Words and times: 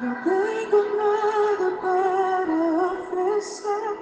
No 0.00 0.14
tengo 0.22 0.84
nada 0.96 1.68
para 1.82 2.58
ofrecer. 2.92 3.96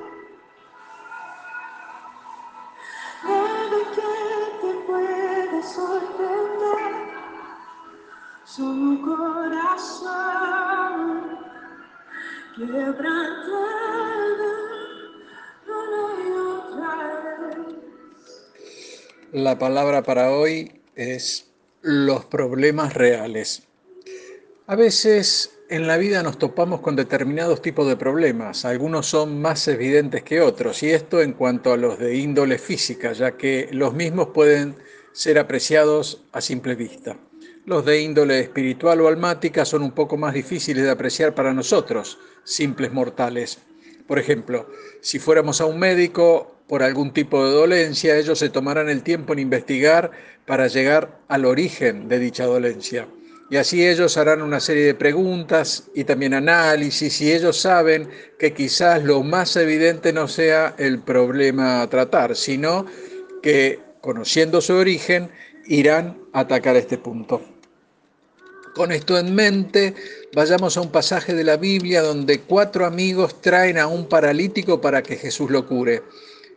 Nada 3.25 3.79
que 3.95 4.13
te 4.61 4.71
pueda 4.87 5.63
sorprender. 5.63 6.93
Solo 8.45 8.91
corazón 9.07 9.87
quebrantado 12.57 14.49
otra. 16.47 16.93
La 19.33 19.59
palabra 19.59 20.03
para 20.03 20.31
hoy 20.31 20.83
es 20.95 21.51
los 21.81 22.27
problemas 22.27 22.93
reales. 22.93 23.67
A 24.69 24.75
veces 24.75 25.61
en 25.69 25.87
la 25.87 25.97
vida 25.97 26.25
nos 26.25 26.39
topamos 26.39 26.81
con 26.81 26.97
determinados 26.97 27.63
tipos 27.63 27.87
de 27.87 27.97
problemas. 27.97 28.65
Algunos 28.65 29.07
son 29.07 29.41
más 29.41 29.69
evidentes 29.69 30.25
que 30.25 30.41
otros, 30.41 30.83
y 30.83 30.91
esto 30.91 31.23
en 31.23 31.35
cuanto 31.35 31.73
a 31.73 31.77
los 31.77 32.01
de 32.01 32.17
índole 32.17 32.59
física, 32.59 33.13
ya 33.13 33.37
que 33.37 33.69
los 33.71 33.95
mismos 33.95 34.31
pueden 34.35 34.75
ser 35.13 35.39
apreciados 35.39 36.25
a 36.33 36.41
simple 36.41 36.75
vista. 36.75 37.17
Los 37.65 37.85
de 37.85 38.01
índole 38.01 38.41
espiritual 38.41 39.01
o 39.03 39.07
almática 39.07 39.65
son 39.65 39.85
un 39.85 39.93
poco 39.93 40.17
más 40.17 40.35
difíciles 40.35 40.83
de 40.83 40.91
apreciar 40.91 41.33
para 41.33 41.55
nosotros, 41.55 42.19
simples 42.43 42.93
mortales. 42.93 43.61
Por 44.09 44.19
ejemplo, 44.19 44.69
si 45.01 45.21
fuéramos 45.21 45.61
a 45.61 45.67
un 45.67 45.79
médico 45.79 46.57
por 46.67 46.83
algún 46.83 47.13
tipo 47.13 47.45
de 47.47 47.53
dolencia, 47.53 48.19
ellos 48.19 48.41
se 48.41 48.49
tomarán 48.49 48.89
el 48.89 49.05
tiempo 49.05 49.33
en 49.33 49.39
investigar 49.39 50.11
para 50.45 50.67
llegar 50.67 51.21
al 51.29 51.45
origen 51.45 52.09
de 52.09 52.19
dicha 52.19 52.47
dolencia. 52.47 53.07
Y 53.49 53.57
así 53.57 53.87
ellos 53.87 54.17
harán 54.17 54.43
una 54.43 54.59
serie 54.59 54.87
de 54.87 54.95
preguntas 54.95 55.85
y 55.95 56.03
también 56.03 56.35
análisis 56.35 57.21
y 57.21 57.33
ellos 57.33 57.61
saben 57.61 58.09
que 58.39 58.53
quizás 58.53 59.05
lo 59.05 59.23
más 59.23 59.55
evidente 59.55 60.13
no 60.13 60.27
sea 60.27 60.75
el 60.79 60.99
problema 60.99 61.83
a 61.83 61.89
tratar, 61.89 62.35
sino 62.35 62.87
que 63.43 63.79
conociendo 64.01 64.61
su 64.61 64.75
origen 64.75 65.31
irán 65.67 66.19
a 66.33 66.41
atacar 66.41 66.75
este 66.75 66.99
punto. 66.99 67.41
Con 68.75 68.93
esto 68.93 69.17
en 69.17 69.35
mente, 69.35 69.95
vayamos 70.35 70.77
a 70.77 70.81
un 70.81 70.91
pasaje 70.91 71.33
de 71.33 71.45
la 71.45 71.57
Biblia 71.57 72.03
donde 72.03 72.41
cuatro 72.41 72.85
amigos 72.85 73.41
traen 73.41 73.79
a 73.79 73.87
un 73.87 74.09
paralítico 74.09 74.81
para 74.81 75.03
que 75.03 75.17
Jesús 75.17 75.51
lo 75.51 75.67
cure. 75.67 76.03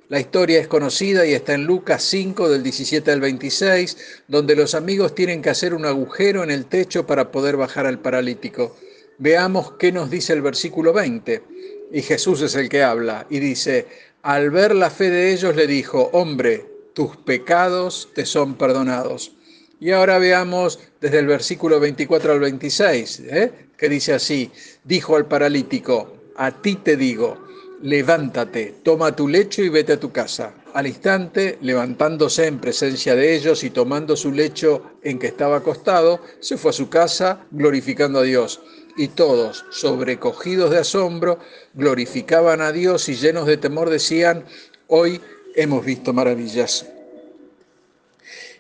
La 0.09 0.19
historia 0.19 0.59
es 0.59 0.67
conocida 0.67 1.23
y 1.27 1.35
está 1.35 1.53
en 1.53 1.65
Lucas 1.65 2.01
5 2.01 2.49
del 2.49 2.63
17 2.63 3.11
al 3.11 3.21
26, 3.21 3.95
donde 4.27 4.55
los 4.55 4.73
amigos 4.73 5.13
tienen 5.13 5.43
que 5.43 5.51
hacer 5.51 5.75
un 5.75 5.85
agujero 5.85 6.43
en 6.43 6.49
el 6.49 6.65
techo 6.65 7.05
para 7.05 7.29
poder 7.29 7.57
bajar 7.57 7.85
al 7.85 7.99
paralítico. 7.99 8.75
Veamos 9.19 9.73
qué 9.73 9.91
nos 9.91 10.09
dice 10.09 10.33
el 10.33 10.41
versículo 10.41 10.93
20. 10.93 11.43
Y 11.91 12.01
Jesús 12.01 12.41
es 12.41 12.55
el 12.55 12.69
que 12.69 12.81
habla 12.81 13.27
y 13.29 13.37
dice, 13.37 13.85
al 14.23 14.49
ver 14.49 14.73
la 14.73 14.89
fe 14.89 15.11
de 15.11 15.31
ellos 15.31 15.55
le 15.55 15.67
dijo, 15.67 16.09
hombre, 16.11 16.65
tus 16.93 17.15
pecados 17.17 18.09
te 18.15 18.25
son 18.25 18.55
perdonados. 18.55 19.33
Y 19.79 19.91
ahora 19.91 20.17
veamos 20.17 20.79
desde 20.99 21.19
el 21.19 21.27
versículo 21.27 21.79
24 21.79 22.31
al 22.31 22.39
26, 22.39 23.19
¿eh? 23.27 23.51
que 23.77 23.87
dice 23.87 24.13
así, 24.13 24.49
dijo 24.83 25.15
al 25.15 25.27
paralítico, 25.27 26.17
a 26.35 26.49
ti 26.63 26.77
te 26.77 26.97
digo, 26.97 27.48
levántate, 27.81 28.75
toma 28.83 29.15
tu 29.15 29.27
lecho 29.27 29.61
y 29.61 29.69
vete 29.69 29.93
a 29.93 29.99
tu 29.99 30.11
casa. 30.11 30.53
Al 30.73 30.87
instante, 30.87 31.57
levantándose 31.61 32.45
en 32.45 32.59
presencia 32.59 33.15
de 33.15 33.35
ellos 33.35 33.63
y 33.63 33.69
tomando 33.69 34.15
su 34.15 34.31
lecho 34.31 34.83
en 35.03 35.17
que 35.17 35.27
estaba 35.27 35.57
acostado, 35.57 36.19
se 36.39 36.57
fue 36.57 36.69
a 36.69 36.73
su 36.73 36.89
casa 36.89 37.45
glorificando 37.51 38.19
a 38.19 38.23
Dios. 38.23 38.61
Y 38.97 39.09
todos, 39.09 39.65
sobrecogidos 39.71 40.71
de 40.71 40.79
asombro, 40.79 41.39
glorificaban 41.73 42.61
a 42.61 42.71
Dios 42.71 43.07
y 43.09 43.15
llenos 43.15 43.47
de 43.47 43.57
temor 43.57 43.89
decían, 43.89 44.45
hoy 44.87 45.21
hemos 45.55 45.85
visto 45.85 46.13
maravillas. 46.13 46.85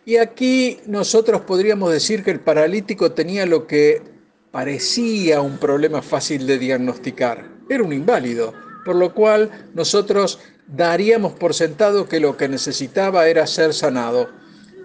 Y 0.05 0.17
aquí 0.17 0.79
nosotros 0.87 1.41
podríamos 1.41 1.91
decir 1.91 2.23
que 2.23 2.31
el 2.31 2.39
paralítico 2.39 3.11
tenía 3.11 3.45
lo 3.45 3.67
que 3.67 4.01
parecía 4.49 5.41
un 5.41 5.57
problema 5.57 6.01
fácil 6.01 6.47
de 6.47 6.57
diagnosticar. 6.57 7.45
Era 7.69 7.83
un 7.83 7.93
inválido 7.93 8.68
por 8.89 8.95
lo 8.95 9.13
cual 9.13 9.51
nosotros 9.75 10.39
daríamos 10.65 11.33
por 11.33 11.53
sentado 11.53 12.09
que 12.09 12.19
lo 12.19 12.35
que 12.37 12.49
necesitaba 12.49 13.27
era 13.27 13.45
ser 13.45 13.71
sanado. 13.71 14.31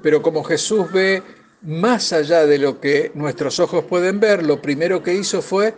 Pero 0.03 0.21
como 0.21 0.45
Jesús 0.45 0.93
ve 0.93 1.23
más 1.63 2.13
allá 2.13 2.45
de 2.45 2.59
lo 2.59 2.83
que 2.83 3.13
nuestros 3.15 3.61
ojos 3.61 3.87
pueden 3.87 4.21
ver, 4.21 4.43
lo 4.45 4.61
primero 4.61 5.03
que 5.03 5.15
hizo 5.15 5.41
fue 5.41 5.73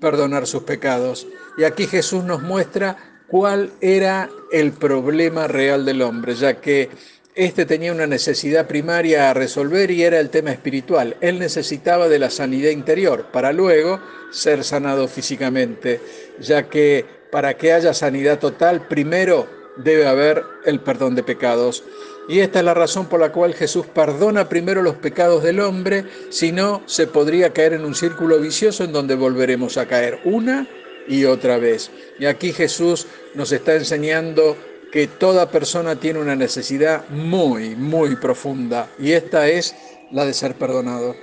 perdonar 0.00 0.46
sus 0.46 0.62
pecados. 0.62 1.26
Y 1.58 1.64
aquí 1.64 1.86
Jesús 1.86 2.24
nos 2.24 2.40
muestra 2.40 2.96
cuál 3.28 3.72
era 3.82 4.30
el 4.50 4.72
problema 4.72 5.46
real 5.46 5.84
del 5.84 6.00
hombre, 6.00 6.34
ya 6.34 6.58
que 6.62 6.88
este 7.34 7.66
tenía 7.66 7.92
una 7.92 8.06
necesidad 8.06 8.66
primaria 8.66 9.28
a 9.28 9.34
resolver 9.34 9.90
y 9.90 10.02
era 10.02 10.18
el 10.18 10.30
tema 10.30 10.50
espiritual. 10.50 11.18
Él 11.20 11.38
necesitaba 11.38 12.08
de 12.08 12.20
la 12.20 12.30
sanidad 12.30 12.70
interior 12.70 13.26
para 13.30 13.52
luego 13.52 14.00
ser 14.30 14.64
sanado 14.64 15.06
físicamente, 15.08 16.00
ya 16.40 16.70
que 16.70 17.15
para 17.36 17.52
que 17.52 17.70
haya 17.70 17.92
sanidad 17.92 18.38
total, 18.38 18.88
primero 18.88 19.46
debe 19.76 20.06
haber 20.06 20.42
el 20.64 20.80
perdón 20.80 21.14
de 21.14 21.22
pecados. 21.22 21.84
Y 22.30 22.38
esta 22.38 22.60
es 22.60 22.64
la 22.64 22.72
razón 22.72 23.10
por 23.10 23.20
la 23.20 23.30
cual 23.30 23.52
Jesús 23.52 23.84
perdona 23.88 24.48
primero 24.48 24.80
los 24.80 24.94
pecados 24.94 25.42
del 25.42 25.60
hombre, 25.60 26.06
si 26.30 26.50
no 26.50 26.82
se 26.86 27.06
podría 27.06 27.52
caer 27.52 27.74
en 27.74 27.84
un 27.84 27.94
círculo 27.94 28.40
vicioso 28.40 28.84
en 28.84 28.92
donde 28.92 29.16
volveremos 29.16 29.76
a 29.76 29.84
caer 29.84 30.18
una 30.24 30.66
y 31.08 31.26
otra 31.26 31.58
vez. 31.58 31.90
Y 32.18 32.24
aquí 32.24 32.54
Jesús 32.54 33.06
nos 33.34 33.52
está 33.52 33.74
enseñando 33.74 34.56
que 34.90 35.06
toda 35.06 35.50
persona 35.50 35.96
tiene 35.96 36.20
una 36.20 36.36
necesidad 36.36 37.06
muy, 37.10 37.76
muy 37.76 38.16
profunda, 38.16 38.88
y 38.98 39.12
esta 39.12 39.46
es 39.46 39.76
la 40.10 40.24
de 40.24 40.32
ser 40.32 40.54
perdonado 40.54 41.14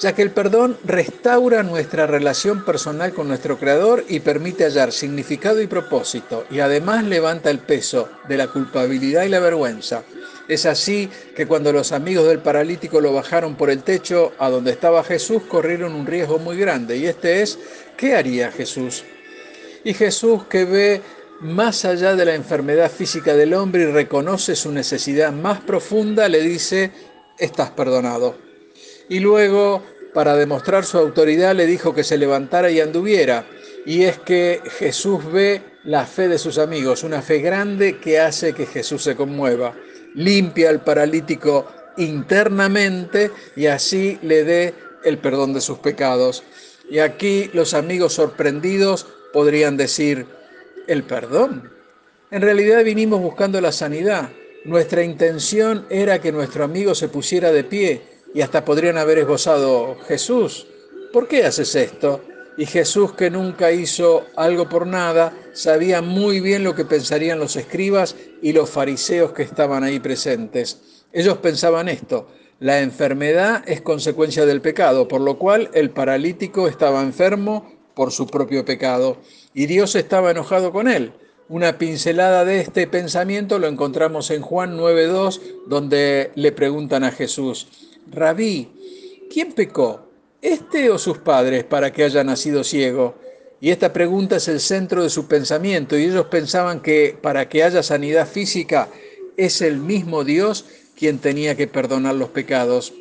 ya 0.00 0.14
que 0.14 0.22
el 0.22 0.30
perdón 0.30 0.76
restaura 0.84 1.62
nuestra 1.62 2.06
relación 2.06 2.64
personal 2.64 3.12
con 3.12 3.28
nuestro 3.28 3.58
Creador 3.58 4.04
y 4.08 4.20
permite 4.20 4.64
hallar 4.64 4.92
significado 4.92 5.60
y 5.60 5.66
propósito, 5.66 6.44
y 6.50 6.60
además 6.60 7.04
levanta 7.04 7.50
el 7.50 7.60
peso 7.60 8.08
de 8.28 8.36
la 8.36 8.48
culpabilidad 8.48 9.24
y 9.24 9.28
la 9.28 9.40
vergüenza. 9.40 10.02
Es 10.48 10.66
así 10.66 11.08
que 11.34 11.46
cuando 11.46 11.72
los 11.72 11.92
amigos 11.92 12.26
del 12.28 12.40
paralítico 12.40 13.00
lo 13.00 13.14
bajaron 13.14 13.54
por 13.54 13.70
el 13.70 13.82
techo 13.82 14.32
a 14.38 14.50
donde 14.50 14.72
estaba 14.72 15.04
Jesús, 15.04 15.42
corrieron 15.44 15.94
un 15.94 16.06
riesgo 16.06 16.38
muy 16.38 16.56
grande, 16.56 16.96
y 16.96 17.06
este 17.06 17.42
es, 17.42 17.58
¿qué 17.96 18.14
haría 18.14 18.50
Jesús? 18.50 19.04
Y 19.84 19.94
Jesús 19.94 20.44
que 20.44 20.64
ve 20.64 21.02
más 21.40 21.84
allá 21.84 22.14
de 22.14 22.24
la 22.24 22.34
enfermedad 22.34 22.90
física 22.90 23.34
del 23.34 23.54
hombre 23.54 23.82
y 23.82 23.86
reconoce 23.86 24.56
su 24.56 24.72
necesidad 24.72 25.32
más 25.32 25.60
profunda, 25.60 26.28
le 26.28 26.40
dice, 26.40 26.90
estás 27.38 27.70
perdonado. 27.70 28.36
Y 29.08 29.20
luego, 29.20 29.82
para 30.12 30.36
demostrar 30.36 30.84
su 30.84 30.98
autoridad, 30.98 31.54
le 31.54 31.66
dijo 31.66 31.94
que 31.94 32.04
se 32.04 32.18
levantara 32.18 32.70
y 32.70 32.80
anduviera. 32.80 33.44
Y 33.86 34.04
es 34.04 34.18
que 34.18 34.60
Jesús 34.78 35.30
ve 35.30 35.62
la 35.84 36.06
fe 36.06 36.28
de 36.28 36.38
sus 36.38 36.58
amigos, 36.58 37.04
una 37.04 37.20
fe 37.20 37.38
grande 37.40 37.98
que 37.98 38.18
hace 38.18 38.54
que 38.54 38.66
Jesús 38.66 39.02
se 39.02 39.16
conmueva. 39.16 39.74
Limpia 40.14 40.70
al 40.70 40.82
paralítico 40.82 41.66
internamente 41.96 43.30
y 43.56 43.66
así 43.66 44.18
le 44.22 44.44
dé 44.44 44.74
el 45.04 45.18
perdón 45.18 45.52
de 45.52 45.60
sus 45.60 45.78
pecados. 45.78 46.42
Y 46.88 46.98
aquí 46.98 47.50
los 47.52 47.74
amigos 47.74 48.14
sorprendidos 48.14 49.06
podrían 49.32 49.76
decir, 49.76 50.26
¿el 50.86 51.02
perdón? 51.02 51.70
En 52.30 52.42
realidad 52.42 52.84
vinimos 52.84 53.20
buscando 53.20 53.60
la 53.60 53.72
sanidad. 53.72 54.30
Nuestra 54.64 55.02
intención 55.02 55.86
era 55.90 56.20
que 56.20 56.32
nuestro 56.32 56.64
amigo 56.64 56.94
se 56.94 57.08
pusiera 57.08 57.52
de 57.52 57.64
pie 57.64 58.13
y 58.34 58.42
hasta 58.42 58.64
podrían 58.64 58.98
haber 58.98 59.18
esbozado, 59.18 59.96
Jesús, 60.06 60.66
¿por 61.12 61.28
qué 61.28 61.44
haces 61.44 61.74
esto? 61.76 62.20
Y 62.56 62.66
Jesús, 62.66 63.14
que 63.14 63.30
nunca 63.30 63.72
hizo 63.72 64.26
algo 64.36 64.68
por 64.68 64.86
nada, 64.86 65.32
sabía 65.52 66.02
muy 66.02 66.40
bien 66.40 66.64
lo 66.64 66.74
que 66.74 66.84
pensarían 66.84 67.38
los 67.38 67.56
escribas 67.56 68.16
y 68.42 68.52
los 68.52 68.68
fariseos 68.68 69.32
que 69.32 69.42
estaban 69.42 69.84
ahí 69.84 70.00
presentes. 70.00 71.04
Ellos 71.12 71.38
pensaban 71.38 71.88
esto, 71.88 72.28
la 72.60 72.80
enfermedad 72.80 73.62
es 73.66 73.80
consecuencia 73.80 74.46
del 74.46 74.60
pecado, 74.60 75.08
por 75.08 75.20
lo 75.20 75.38
cual 75.38 75.70
el 75.74 75.90
paralítico 75.90 76.68
estaba 76.68 77.02
enfermo 77.02 77.72
por 77.94 78.10
su 78.10 78.26
propio 78.26 78.64
pecado 78.64 79.18
y 79.52 79.66
Dios 79.66 79.94
estaba 79.94 80.30
enojado 80.30 80.72
con 80.72 80.88
él. 80.88 81.12
Una 81.48 81.76
pincelada 81.78 82.44
de 82.44 82.60
este 82.60 82.86
pensamiento 82.86 83.58
lo 83.58 83.66
encontramos 83.66 84.30
en 84.30 84.40
Juan 84.40 84.78
9.2, 84.78 85.40
donde 85.66 86.30
le 86.36 86.52
preguntan 86.52 87.04
a 87.04 87.10
Jesús, 87.10 87.83
Rabí, 88.10 88.68
¿quién 89.32 89.52
pecó? 89.52 90.08
¿Este 90.40 90.90
o 90.90 90.98
sus 90.98 91.18
padres 91.18 91.64
para 91.64 91.92
que 91.92 92.04
haya 92.04 92.22
nacido 92.22 92.64
ciego? 92.64 93.14
Y 93.60 93.70
esta 93.70 93.92
pregunta 93.92 94.36
es 94.36 94.48
el 94.48 94.60
centro 94.60 95.02
de 95.02 95.10
su 95.10 95.26
pensamiento 95.26 95.96
y 95.96 96.04
ellos 96.04 96.26
pensaban 96.26 96.80
que 96.80 97.16
para 97.20 97.48
que 97.48 97.62
haya 97.62 97.82
sanidad 97.82 98.28
física 98.28 98.88
es 99.36 99.62
el 99.62 99.78
mismo 99.78 100.22
Dios 100.22 100.66
quien 100.96 101.18
tenía 101.18 101.56
que 101.56 101.66
perdonar 101.66 102.14
los 102.14 102.28
pecados. 102.28 102.92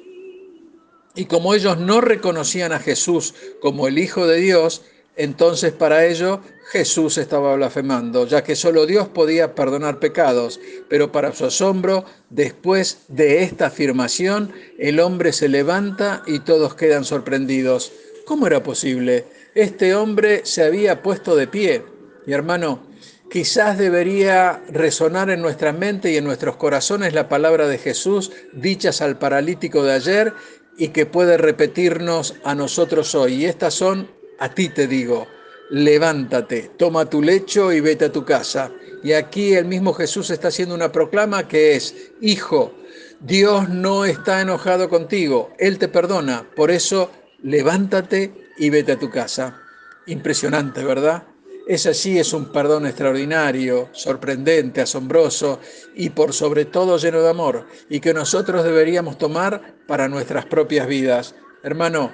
Y 1.15 1.25
como 1.25 1.53
ellos 1.53 1.77
no 1.77 2.01
reconocían 2.01 2.71
a 2.71 2.79
Jesús 2.79 3.35
como 3.61 3.87
el 3.87 3.99
Hijo 3.99 4.25
de 4.25 4.37
Dios, 4.37 4.83
entonces 5.15 5.73
para 5.73 6.05
ello 6.05 6.41
Jesús 6.71 7.17
estaba 7.17 7.55
blasfemando, 7.55 8.25
ya 8.25 8.43
que 8.43 8.55
solo 8.55 8.85
Dios 8.85 9.07
podía 9.07 9.53
perdonar 9.53 9.99
pecados. 9.99 10.59
Pero 10.89 11.11
para 11.11 11.33
su 11.33 11.45
asombro, 11.45 12.05
después 12.29 12.99
de 13.09 13.43
esta 13.43 13.67
afirmación, 13.67 14.51
el 14.79 14.99
hombre 14.99 15.33
se 15.33 15.49
levanta 15.49 16.23
y 16.25 16.39
todos 16.39 16.73
quedan 16.75 17.05
sorprendidos. 17.05 17.91
¿Cómo 18.25 18.47
era 18.47 18.63
posible? 18.63 19.25
Este 19.53 19.93
hombre 19.93 20.41
se 20.45 20.63
había 20.63 21.03
puesto 21.03 21.35
de 21.35 21.47
pie. 21.47 21.83
Mi 22.25 22.33
hermano, 22.33 22.87
quizás 23.29 23.77
debería 23.77 24.63
resonar 24.69 25.29
en 25.29 25.41
nuestra 25.41 25.73
mente 25.73 26.11
y 26.11 26.17
en 26.17 26.23
nuestros 26.23 26.55
corazones 26.55 27.13
la 27.13 27.29
palabra 27.29 27.67
de 27.67 27.77
Jesús 27.77 28.31
dichas 28.53 29.01
al 29.01 29.19
paralítico 29.19 29.83
de 29.83 29.93
ayer 29.93 30.33
y 30.77 30.87
que 30.87 31.05
puede 31.05 31.37
repetirnos 31.37 32.35
a 32.43 32.55
nosotros 32.55 33.13
hoy. 33.13 33.33
Y 33.33 33.45
estas 33.45 33.73
son, 33.73 34.09
a 34.43 34.49
ti 34.49 34.67
te 34.67 34.87
digo, 34.87 35.25
levántate, 35.69 36.71
toma 36.77 37.09
tu 37.09 37.21
lecho 37.21 37.71
y 37.71 37.79
vete 37.79 38.05
a 38.05 38.11
tu 38.11 38.25
casa. 38.25 38.69
Y 39.01 39.13
aquí 39.13 39.53
el 39.53 39.63
mismo 39.63 39.93
Jesús 39.93 40.29
está 40.31 40.49
haciendo 40.49 40.75
una 40.75 40.91
proclama 40.91 41.47
que 41.47 41.77
es, 41.77 42.11
hijo, 42.19 42.73
Dios 43.21 43.69
no 43.69 44.03
está 44.03 44.41
enojado 44.41 44.89
contigo, 44.89 45.53
Él 45.59 45.79
te 45.79 45.87
perdona, 45.87 46.45
por 46.57 46.71
eso 46.71 47.09
levántate 47.41 48.33
y 48.57 48.69
vete 48.69 48.91
a 48.91 48.99
tu 48.99 49.09
casa. 49.09 49.61
Impresionante, 50.07 50.83
¿verdad? 50.83 51.23
Es 51.65 51.85
así, 51.85 52.19
es 52.19 52.33
un 52.33 52.51
perdón 52.51 52.85
extraordinario, 52.85 53.87
sorprendente, 53.93 54.81
asombroso 54.81 55.61
y 55.95 56.09
por 56.09 56.33
sobre 56.33 56.65
todo 56.65 56.97
lleno 56.97 57.21
de 57.21 57.29
amor 57.29 57.65
y 57.89 58.01
que 58.01 58.13
nosotros 58.13 58.65
deberíamos 58.65 59.17
tomar 59.17 59.77
para 59.87 60.09
nuestras 60.09 60.45
propias 60.45 60.85
vidas. 60.85 61.33
Hermano, 61.63 62.11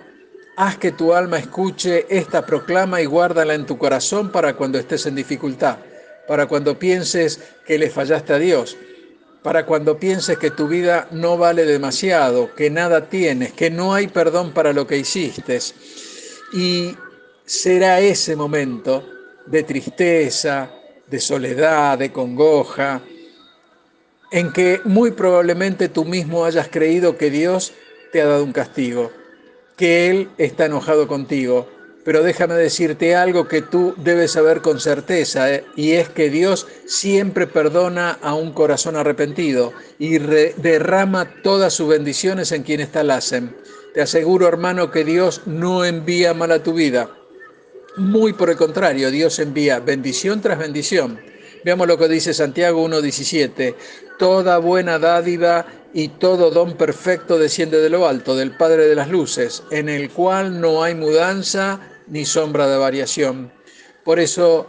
haz 0.60 0.78
que 0.78 0.92
tu 0.92 1.14
alma 1.14 1.40
escuche 1.40 2.06
esta 2.10 2.46
proclama 2.46 3.02
y 3.02 3.06
guárdala 3.06 3.54
en 3.54 3.66
tu 3.66 3.78
corazón 3.78 4.30
para 4.30 4.56
cuando 4.58 4.78
estés 4.78 5.06
en 5.06 5.16
dificultad, 5.16 5.78
para 6.28 6.48
cuando 6.48 6.78
pienses 6.78 7.40
que 7.66 7.78
le 7.78 7.90
fallaste 7.90 8.34
a 8.34 8.40
Dios, 8.40 8.76
para 9.42 9.66
cuando 9.66 9.98
pienses 9.98 10.38
que 10.38 10.52
tu 10.52 10.68
vida 10.68 11.08
no 11.12 11.38
vale 11.38 11.64
demasiado, 11.64 12.54
que 12.56 12.70
nada 12.70 13.08
tienes, 13.08 13.54
que 13.54 13.70
no 13.70 13.94
hay 13.94 14.08
perdón 14.08 14.52
para 14.52 14.74
lo 14.74 14.86
que 14.86 14.98
hiciste. 14.98 15.60
Y 16.52 16.94
será 17.46 18.02
ese 18.02 18.36
momento 18.36 19.06
de 19.46 19.64
tristeza, 19.64 20.70
de 21.08 21.22
soledad, 21.22 21.98
de 21.98 22.12
congoja, 22.12 23.02
en 24.30 24.52
que 24.52 24.82
muy 24.84 25.12
probablemente 25.12 25.88
tú 25.88 26.04
mismo 26.04 26.44
hayas 26.44 26.68
creído 26.68 27.18
que 27.18 27.30
Dios 27.32 27.72
te 28.12 28.22
ha 28.22 28.26
dado 28.26 28.44
un 28.44 28.52
castigo, 28.52 29.10
que 29.80 30.10
Él 30.10 30.30
está 30.38 30.66
enojado 30.66 31.08
contigo. 31.08 31.70
Pero 32.04 32.22
déjame 32.22 32.56
decirte 32.56 33.16
algo 33.16 33.48
que 33.48 33.62
tú 33.62 33.94
debes 33.96 34.32
saber 34.32 34.62
con 34.62 34.82
certeza, 34.82 35.54
¿eh? 35.54 35.64
y 35.78 35.94
es 35.94 36.10
que 36.10 36.30
Dios 36.30 36.68
siempre 36.86 37.48
perdona 37.48 38.20
a 38.22 38.34
un 38.34 38.52
corazón 38.52 38.98
arrepentido 38.98 39.72
y 39.98 40.18
derrama 40.18 41.42
todas 41.44 41.74
sus 41.74 41.88
bendiciones 41.88 42.52
en 42.52 42.64
quienes 42.64 42.92
tal 42.92 43.10
hacen. 43.10 43.56
Te 43.94 44.02
aseguro, 44.02 44.50
hermano, 44.50 44.92
que 44.92 45.06
Dios 45.06 45.44
no 45.46 45.86
envía 45.86 46.34
mal 46.34 46.52
a 46.52 46.62
tu 46.62 46.74
vida. 46.74 47.10
Muy 47.96 48.34
por 48.34 48.50
el 48.50 48.58
contrario, 48.58 49.12
Dios 49.12 49.40
envía 49.40 49.80
bendición 49.80 50.42
tras 50.42 50.60
bendición. 50.60 51.22
Veamos 51.64 51.88
lo 51.88 51.98
que 51.98 52.10
dice 52.10 52.34
Santiago 52.34 52.86
1.17. 52.86 53.76
Toda 54.18 54.58
buena 54.58 55.00
dádiva 55.00 55.66
y 55.94 56.10
todo 56.10 56.52
don 56.52 56.74
perfecto 56.78 57.38
desciende 57.38 57.80
de 57.80 57.90
lo 57.90 58.08
alto, 58.08 58.36
del 58.36 58.56
Padre 58.56 58.88
de 58.88 58.96
las 58.96 59.10
Luces, 59.10 59.64
en 59.72 59.90
el 59.90 60.10
cual 60.10 60.62
no 60.62 60.84
hay 60.84 60.96
mudanza 60.96 61.80
ni 62.08 62.26
sombra 62.26 62.68
de 62.68 62.78
variación. 62.78 63.52
Por 64.04 64.20
eso 64.20 64.68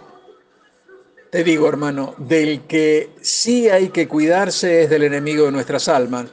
te 1.30 1.44
digo, 1.44 1.68
hermano, 1.68 2.14
del 2.18 2.66
que 2.66 3.10
sí 3.20 3.68
hay 3.68 3.90
que 3.90 4.08
cuidarse 4.08 4.82
es 4.82 4.90
del 4.90 5.04
enemigo 5.04 5.46
de 5.46 5.52
nuestras 5.52 5.88
almas. 5.88 6.26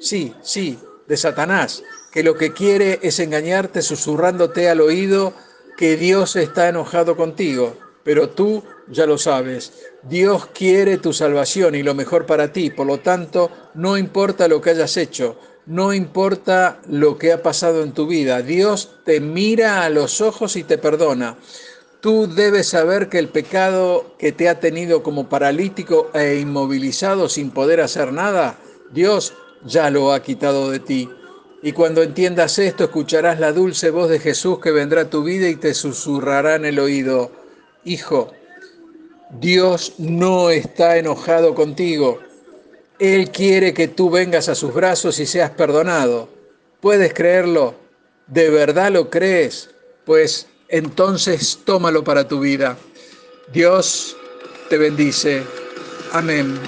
Sí, 0.00 0.34
sí, 0.42 0.78
de 1.06 1.16
Satanás, 1.16 1.82
que 2.12 2.22
lo 2.22 2.36
que 2.36 2.52
quiere 2.52 2.98
es 3.02 3.20
engañarte 3.20 3.80
susurrándote 3.80 4.68
al 4.68 4.80
oído 4.80 5.34
que 5.76 5.96
Dios 5.96 6.36
está 6.36 6.68
enojado 6.68 7.16
contigo, 7.16 7.76
pero 8.04 8.28
tú 8.30 8.62
ya 8.88 9.06
lo 9.06 9.18
sabes. 9.18 9.72
Dios 10.02 10.46
quiere 10.54 10.98
tu 10.98 11.12
salvación 11.12 11.74
y 11.74 11.82
lo 11.82 11.94
mejor 11.94 12.26
para 12.26 12.52
ti, 12.52 12.70
por 12.70 12.86
lo 12.86 13.00
tanto, 13.00 13.50
no 13.74 13.96
importa 13.96 14.46
lo 14.46 14.60
que 14.60 14.70
hayas 14.70 14.96
hecho, 14.96 15.36
no 15.66 15.94
importa 15.94 16.80
lo 16.88 17.16
que 17.16 17.32
ha 17.32 17.42
pasado 17.42 17.82
en 17.82 17.92
tu 17.92 18.06
vida, 18.06 18.42
Dios 18.42 18.98
te 19.04 19.20
mira 19.20 19.84
a 19.84 19.90
los 19.90 20.20
ojos 20.20 20.56
y 20.56 20.62
te 20.62 20.78
perdona. 20.78 21.38
Tú 22.00 22.26
debes 22.26 22.68
saber 22.68 23.08
que 23.08 23.18
el 23.18 23.28
pecado 23.28 24.14
que 24.18 24.30
te 24.30 24.50
ha 24.50 24.60
tenido 24.60 25.02
como 25.02 25.30
paralítico 25.30 26.10
e 26.12 26.36
inmovilizado 26.36 27.30
sin 27.30 27.50
poder 27.50 27.80
hacer 27.80 28.12
nada, 28.12 28.58
Dios 28.92 29.32
ya 29.64 29.88
lo 29.88 30.12
ha 30.12 30.22
quitado 30.22 30.70
de 30.70 30.80
ti. 30.80 31.08
Y 31.62 31.72
cuando 31.72 32.02
entiendas 32.02 32.58
esto, 32.58 32.84
escucharás 32.84 33.40
la 33.40 33.52
dulce 33.52 33.88
voz 33.88 34.10
de 34.10 34.18
Jesús 34.18 34.58
que 34.58 34.70
vendrá 34.70 35.02
a 35.02 35.10
tu 35.10 35.24
vida 35.24 35.48
y 35.48 35.56
te 35.56 35.72
susurrará 35.72 36.56
en 36.56 36.66
el 36.66 36.78
oído, 36.78 37.32
Hijo, 37.84 38.32
Dios 39.40 39.94
no 39.98 40.50
está 40.50 40.96
enojado 40.96 41.54
contigo. 41.54 42.20
Él 42.98 43.30
quiere 43.30 43.74
que 43.74 43.88
tú 43.88 44.10
vengas 44.10 44.48
a 44.48 44.54
sus 44.54 44.72
brazos 44.72 45.18
y 45.18 45.26
seas 45.26 45.50
perdonado. 45.50 46.28
¿Puedes 46.80 47.12
creerlo? 47.12 47.74
¿De 48.26 48.50
verdad 48.50 48.90
lo 48.92 49.10
crees? 49.10 49.70
Pues 50.04 50.46
entonces 50.68 51.58
tómalo 51.64 52.04
para 52.04 52.26
tu 52.26 52.40
vida. 52.40 52.76
Dios 53.52 54.16
te 54.70 54.78
bendice. 54.78 55.42
Amén. 56.12 56.58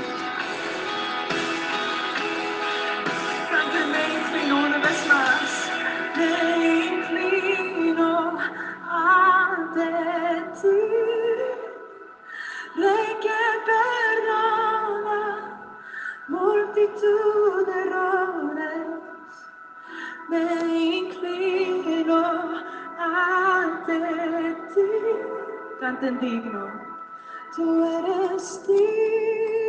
Me 20.28 20.96
inclino 20.99 22.22
ante 22.98 24.56
ti. 24.74 24.91
Canten 25.81 26.19
digno, 26.20 26.70
tú 27.55 27.84
eres 27.84 28.67
digno. 28.67 29.66